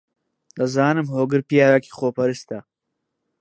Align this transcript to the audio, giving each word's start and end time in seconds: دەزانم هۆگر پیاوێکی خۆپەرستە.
دەزانم 0.57 1.07
هۆگر 1.15 1.41
پیاوێکی 1.49 1.95
خۆپەرستە. 1.97 2.59